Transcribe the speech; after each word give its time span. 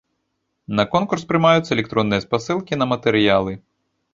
На 0.77 0.85
конкурс 0.93 1.27
прымаюцца 1.31 1.71
электронныя 1.77 2.25
спасылкі 2.27 2.73
на 2.83 2.89
матэрыялы. 2.93 3.53